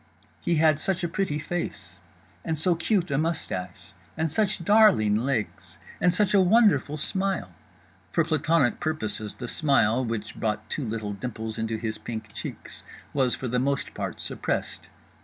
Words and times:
He 0.39 0.55
had 0.55 0.79
such 0.79 1.03
a 1.03 1.07
pretty 1.07 1.37
face! 1.37 1.99
and 2.43 2.57
so 2.57 2.73
cute 2.73 3.11
a 3.11 3.19
moustache! 3.19 3.93
and 4.17 4.31
such 4.31 4.65
darling 4.65 5.15
legs! 5.15 5.77
and 6.01 6.11
such 6.11 6.33
a 6.33 6.41
wonderful 6.41 6.97
smile! 6.97 7.51
For 8.11 8.23
plantonic 8.25 8.79
purposes 8.79 9.35
the 9.35 9.47
smile—which 9.47 10.39
brought 10.39 10.67
two 10.71 10.85
little 10.87 11.13
dimples 11.13 11.59
into 11.59 11.77
his 11.77 11.99
pink 11.99 12.33
cheeks—was 12.33 13.35
for 13.35 13.47
the 13.47 13.59
most 13.59 13.93
part 13.93 14.19
suppressed. 14.19 14.89